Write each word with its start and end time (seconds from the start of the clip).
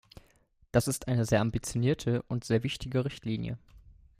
Das 0.71 0.87
ist 0.87 1.07
eine 1.07 1.25
sehr 1.25 1.41
ambitionierte 1.41 2.23
und 2.23 2.43
sehr 2.43 2.63
wichtige 2.63 3.05
Richtlinie. 3.05 3.59